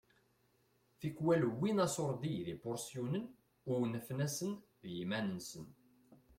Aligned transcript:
Tikwal 0.99 1.43
wwin 1.55 1.77
aṣurdi 1.85 2.35
d 2.45 2.47
ipuṛsyunen 2.53 3.25
u 3.69 3.71
unfen-asen 3.85 4.51
d 4.81 4.83
yiman-nsen. 4.95 5.65